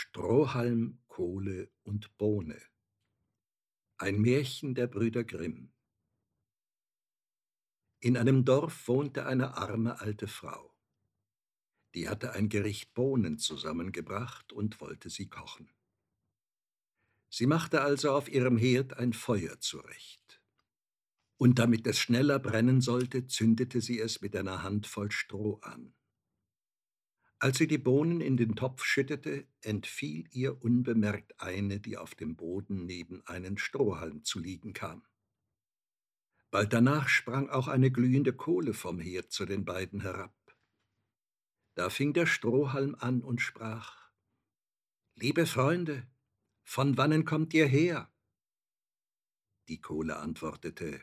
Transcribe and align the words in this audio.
Strohhalm, 0.00 1.00
Kohle 1.08 1.72
und 1.82 2.16
Bohne. 2.18 2.62
Ein 3.96 4.20
Märchen 4.20 4.76
der 4.76 4.86
Brüder 4.86 5.24
Grimm. 5.24 5.72
In 7.98 8.16
einem 8.16 8.44
Dorf 8.44 8.86
wohnte 8.86 9.26
eine 9.26 9.56
arme 9.56 10.00
alte 10.00 10.28
Frau. 10.28 10.72
Die 11.96 12.08
hatte 12.08 12.32
ein 12.34 12.48
Gericht 12.48 12.94
Bohnen 12.94 13.38
zusammengebracht 13.38 14.52
und 14.52 14.80
wollte 14.80 15.10
sie 15.10 15.28
kochen. 15.28 15.68
Sie 17.28 17.48
machte 17.48 17.80
also 17.80 18.12
auf 18.12 18.28
ihrem 18.28 18.56
Herd 18.56 18.96
ein 18.98 19.12
Feuer 19.12 19.58
zurecht. 19.58 20.40
Und 21.38 21.58
damit 21.58 21.88
es 21.88 21.98
schneller 21.98 22.38
brennen 22.38 22.80
sollte, 22.80 23.26
zündete 23.26 23.80
sie 23.80 23.98
es 23.98 24.20
mit 24.20 24.36
einer 24.36 24.62
Handvoll 24.62 25.10
Stroh 25.10 25.58
an. 25.62 25.97
Als 27.40 27.58
sie 27.58 27.68
die 27.68 27.78
Bohnen 27.78 28.20
in 28.20 28.36
den 28.36 28.56
Topf 28.56 28.82
schüttete, 28.82 29.46
entfiel 29.60 30.26
ihr 30.32 30.60
unbemerkt 30.60 31.40
eine, 31.40 31.78
die 31.78 31.96
auf 31.96 32.16
dem 32.16 32.34
Boden 32.34 32.84
neben 32.84 33.24
einen 33.26 33.58
Strohhalm 33.58 34.24
zu 34.24 34.40
liegen 34.40 34.72
kam. 34.72 35.06
Bald 36.50 36.72
danach 36.72 37.08
sprang 37.08 37.48
auch 37.48 37.68
eine 37.68 37.92
glühende 37.92 38.32
Kohle 38.32 38.74
vom 38.74 38.98
Herd 38.98 39.30
zu 39.30 39.46
den 39.46 39.64
beiden 39.64 40.00
herab. 40.00 40.34
Da 41.74 41.90
fing 41.90 42.12
der 42.12 42.26
Strohhalm 42.26 42.96
an 42.98 43.22
und 43.22 43.40
sprach 43.40 44.10
Liebe 45.14 45.46
Freunde, 45.46 46.08
von 46.64 46.96
wannen 46.96 47.24
kommt 47.24 47.54
ihr 47.54 47.66
her? 47.66 48.12
Die 49.68 49.80
Kohle 49.80 50.16
antwortete 50.16 51.00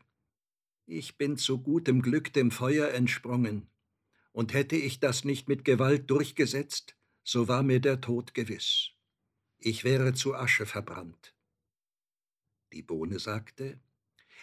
Ich 0.85 1.17
bin 1.17 1.37
zu 1.37 1.61
gutem 1.61 2.01
Glück 2.01 2.33
dem 2.33 2.51
Feuer 2.51 2.89
entsprungen 2.89 3.69
und 4.35 4.53
hätte 4.53 4.75
ich 4.75 4.99
das 4.99 5.23
nicht 5.23 5.47
mit 5.47 5.63
Gewalt 5.63 6.11
durchgesetzt, 6.11 6.97
so 7.23 7.47
war 7.47 7.63
mir 7.63 7.79
der 7.79 8.01
Tod 8.01 8.33
gewiss. 8.33 8.89
Ich 9.59 9.85
wäre 9.85 10.13
zu 10.13 10.35
Asche 10.35 10.65
verbrannt. 10.65 11.33
Die 12.73 12.81
Bohne 12.81 13.19
sagte, 13.19 13.79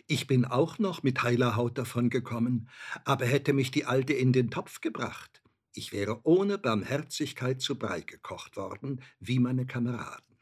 ich 0.06 0.26
bin 0.26 0.46
auch 0.46 0.78
noch 0.78 1.02
mit 1.02 1.22
heiler 1.22 1.56
Haut 1.56 1.76
davon 1.76 2.08
gekommen, 2.08 2.70
aber 3.04 3.26
hätte 3.26 3.52
mich 3.52 3.70
die 3.70 3.84
Alte 3.84 4.14
in 4.14 4.32
den 4.32 4.50
Topf 4.50 4.80
gebracht, 4.80 5.42
ich 5.74 5.92
wäre 5.92 6.22
ohne 6.24 6.56
Barmherzigkeit 6.56 7.60
zu 7.60 7.78
Brei 7.78 8.00
gekocht 8.00 8.56
worden, 8.56 9.02
wie 9.20 9.38
meine 9.40 9.66
Kameraden. 9.66 10.38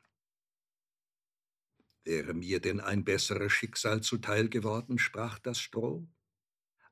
Wäre 2.04 2.34
mir 2.34 2.60
denn 2.60 2.78
ein 2.78 3.04
besseres 3.04 3.52
Schicksal 3.52 4.00
zuteil 4.00 4.48
geworden, 4.48 5.00
sprach 5.00 5.40
das 5.40 5.58
Stroh, 5.58 6.06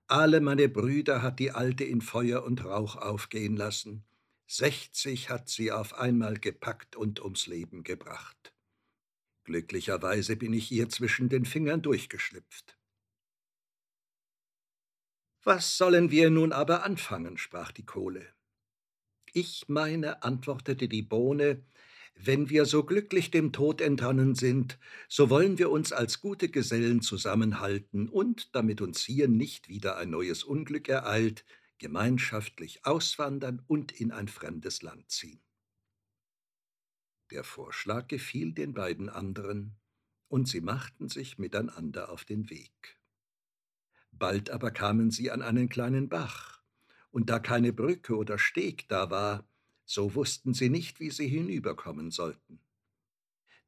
alle 0.08 0.40
meine 0.40 0.68
Brüder 0.68 1.22
hat 1.22 1.38
die 1.38 1.50
Alte 1.50 1.84
in 1.84 2.00
Feuer 2.00 2.42
und 2.42 2.64
Rauch 2.64 2.96
aufgehen 2.96 3.56
lassen. 3.56 4.04
Sechzig 4.46 5.28
hat 5.28 5.48
sie 5.48 5.70
auf 5.70 5.94
einmal 5.94 6.38
gepackt 6.38 6.96
und 6.96 7.20
ums 7.20 7.46
Leben 7.46 7.82
gebracht. 7.82 8.54
Glücklicherweise 9.44 10.36
bin 10.36 10.54
ich 10.54 10.72
ihr 10.72 10.88
zwischen 10.88 11.28
den 11.28 11.44
Fingern 11.44 11.82
durchgeschlüpft. 11.82 12.78
Was 15.44 15.76
sollen 15.76 16.10
wir 16.10 16.30
nun 16.30 16.52
aber 16.52 16.84
anfangen? 16.84 17.38
sprach 17.38 17.72
die 17.72 17.84
Kohle. 17.84 18.26
Ich 19.32 19.68
meine, 19.68 20.22
antwortete 20.22 20.88
die 20.88 21.02
Bohne, 21.02 21.64
wenn 22.24 22.50
wir 22.50 22.64
so 22.66 22.84
glücklich 22.84 23.30
dem 23.30 23.52
Tod 23.52 23.80
entronnen 23.80 24.34
sind, 24.34 24.78
so 25.08 25.30
wollen 25.30 25.58
wir 25.58 25.70
uns 25.70 25.92
als 25.92 26.20
gute 26.20 26.48
Gesellen 26.48 27.00
zusammenhalten 27.00 28.08
und, 28.08 28.54
damit 28.54 28.80
uns 28.80 29.02
hier 29.02 29.28
nicht 29.28 29.68
wieder 29.68 29.96
ein 29.96 30.10
neues 30.10 30.42
Unglück 30.42 30.88
ereilt, 30.88 31.44
gemeinschaftlich 31.78 32.84
auswandern 32.84 33.62
und 33.66 33.92
in 33.92 34.10
ein 34.10 34.28
fremdes 34.28 34.82
Land 34.82 35.10
ziehen. 35.10 35.40
Der 37.30 37.44
Vorschlag 37.44 38.08
gefiel 38.08 38.52
den 38.52 38.74
beiden 38.74 39.08
anderen, 39.08 39.76
und 40.28 40.48
sie 40.48 40.60
machten 40.60 41.08
sich 41.08 41.38
miteinander 41.38 42.10
auf 42.10 42.24
den 42.24 42.50
Weg. 42.50 42.98
Bald 44.12 44.50
aber 44.50 44.70
kamen 44.70 45.10
sie 45.10 45.30
an 45.30 45.42
einen 45.42 45.68
kleinen 45.68 46.08
Bach, 46.08 46.62
und 47.10 47.30
da 47.30 47.38
keine 47.38 47.72
Brücke 47.72 48.16
oder 48.16 48.38
Steg 48.38 48.88
da 48.88 49.10
war, 49.10 49.48
so 49.88 50.14
wussten 50.14 50.52
sie 50.52 50.68
nicht, 50.68 51.00
wie 51.00 51.10
sie 51.10 51.26
hinüberkommen 51.26 52.10
sollten. 52.10 52.60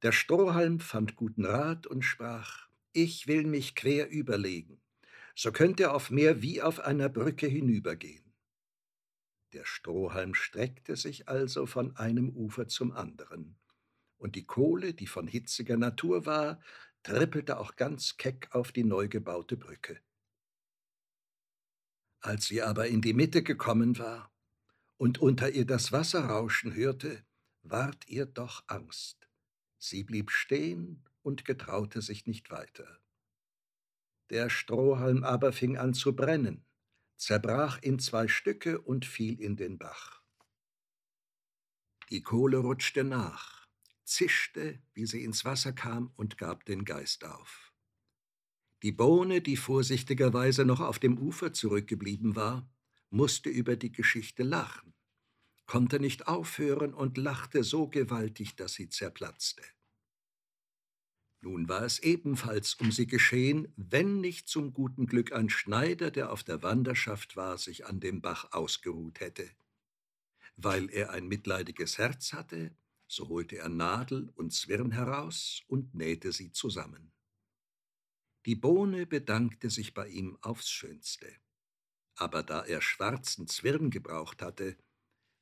Der 0.03 0.13
Strohhalm 0.13 0.79
fand 0.79 1.17
guten 1.17 1.47
Rat 1.47 1.87
und 1.87 2.03
sprach, 2.03 2.69
ich 2.93 3.27
will 3.27 3.45
mich 3.45 3.75
quer 3.75 4.11
überlegen, 4.11 4.83
so 5.35 5.51
könnt 5.51 5.81
er 5.81 5.95
auf 5.95 6.11
Meer 6.11 6.43
wie 6.43 6.61
auf 6.61 6.81
einer 6.81 7.09
Brücke 7.09 7.47
hinübergehen. 7.47 8.35
Der 9.55 9.65
Strohhalm 9.65 10.35
streckte 10.35 10.95
sich 10.95 11.27
also 11.27 11.65
von 11.65 11.97
einem 11.97 12.29
Ufer 12.29 12.69
zum 12.69 12.93
anderen, 12.93 13.59
und 14.19 14.37
die 14.37 14.45
Kohle, 14.45 14.93
die 14.93 15.07
von 15.07 15.27
hitziger 15.27 15.79
Natur 15.79 16.27
war, 16.27 16.61
trippelte 17.03 17.59
auch 17.59 17.77
ganz 17.77 18.19
keck 18.19 18.49
auf 18.53 18.73
die 18.73 18.85
neu 18.85 19.09
gebaute 19.09 19.57
Brücke. 19.57 19.99
Als 22.21 22.45
sie 22.45 22.61
aber 22.61 22.89
in 22.89 23.01
die 23.01 23.15
Mitte 23.15 23.43
gekommen 23.43 23.99
war, 23.99 24.31
und 25.01 25.17
unter 25.17 25.49
ihr 25.49 25.65
das 25.65 25.93
Wasser 25.93 26.27
rauschen 26.27 26.75
hörte, 26.75 27.25
ward 27.63 28.07
ihr 28.07 28.27
doch 28.27 28.65
Angst. 28.67 29.31
Sie 29.79 30.05
blieb 30.05 30.31
stehen 30.31 31.09
und 31.23 31.47
getraute 31.47 32.03
sich 32.03 32.27
nicht 32.27 32.51
weiter. 32.51 33.01
Der 34.29 34.51
Strohhalm 34.51 35.25
aber 35.25 35.55
fing 35.55 35.79
an 35.79 35.95
zu 35.95 36.15
brennen, 36.15 36.67
zerbrach 37.17 37.81
in 37.81 37.99
zwei 37.99 38.29
Stücke 38.29 38.79
und 38.79 39.07
fiel 39.07 39.41
in 39.41 39.57
den 39.57 39.79
Bach. 39.79 40.23
Die 42.11 42.21
Kohle 42.21 42.59
rutschte 42.59 43.03
nach, 43.03 43.67
zischte, 44.05 44.83
wie 44.93 45.07
sie 45.07 45.25
ins 45.25 45.47
Wasser 45.47 45.73
kam, 45.73 46.13
und 46.17 46.37
gab 46.37 46.67
den 46.67 46.85
Geist 46.85 47.25
auf. 47.25 47.73
Die 48.83 48.93
Bohne, 48.93 49.41
die 49.41 49.57
vorsichtigerweise 49.57 50.67
noch 50.67 50.81
auf 50.81 50.99
dem 50.99 51.17
Ufer 51.17 51.55
zurückgeblieben 51.55 52.37
war, 52.37 52.69
musste 53.11 53.51
über 53.51 53.77
die 53.77 53.93
Geschichte 53.93 54.43
lachen, 54.43 54.95
konnte 55.67 56.01
nicht 56.01 56.27
aufhören 56.27 56.95
und 56.95 57.19
lachte 57.19 57.63
so 57.65 57.89
gewaltig, 57.89 58.57
dass 58.57 58.75
sie 58.75 58.89
zerplatzte. 58.89 59.63
Nun 61.43 61.69
war 61.69 61.83
es 61.83 61.99
ebenfalls 62.01 62.75
um 62.75 62.93
sie 62.93 63.07
geschehen, 63.07 63.73
wenn 63.77 64.21
nicht 64.21 64.49
zum 64.49 64.73
guten 64.73 65.07
Glück 65.07 65.33
ein 65.33 65.49
Schneider, 65.49 66.11
der 66.11 66.33
auf 66.33 66.45
der 66.45 66.63
Wanderschaft 66.63 67.37
war, 67.37 67.57
sich 67.57 67.87
an 67.87 67.99
dem 67.99 68.21
Bach 68.21 68.53
ausgeruht 68.53 69.21
hätte. 69.21 69.49
Weil 70.57 70.91
er 70.91 71.11
ein 71.11 71.29
mitleidiges 71.29 71.97
Herz 71.97 72.35
hatte, 72.35 72.77
so 73.07 73.29
holte 73.29 73.57
er 73.57 73.71
Nadel 73.71 74.29
und 74.35 74.53
Zwirn 74.53 74.93
heraus 74.93 75.63
und 75.67 75.95
nähte 75.95 76.33
sie 76.33 76.53
zusammen. 76.53 77.11
Die 78.45 78.55
Bohne 78.55 79.07
bedankte 79.07 79.71
sich 79.71 79.95
bei 79.95 80.09
ihm 80.09 80.37
aufs 80.43 80.69
Schönste 80.69 81.35
aber 82.21 82.43
da 82.43 82.65
er 82.65 82.83
schwarzen 82.83 83.49
Zwirn 83.49 83.91
gebraucht 83.91 84.43
hatte, 84.43 84.77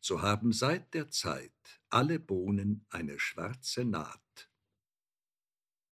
so 0.01 0.23
haben 0.23 0.53
seit 0.53 0.95
der 0.95 1.11
Zeit 1.11 1.53
alle 1.91 2.21
Bohnen 2.21 2.87
eine 2.89 3.19
schwarze 3.19 3.85
Naht 3.85 4.51